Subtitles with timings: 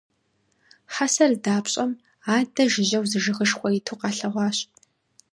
[0.93, 1.91] Хьэсэр здапщӀэм,
[2.35, 4.57] аддэ жыжьэу зы жыгышхуэ иту къалъэгъуащ.